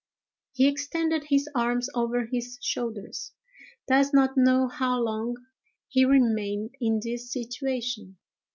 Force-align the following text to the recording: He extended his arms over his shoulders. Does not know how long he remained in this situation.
He 0.53 0.67
extended 0.67 1.25
his 1.25 1.47
arms 1.53 1.87
over 1.93 2.25
his 2.25 2.57
shoulders. 2.59 3.33
Does 3.87 4.13
not 4.15 4.35
know 4.35 4.67
how 4.67 4.99
long 4.99 5.35
he 5.89 6.05
remained 6.05 6.73
in 6.81 6.99
this 7.03 7.31
situation. 7.31 8.17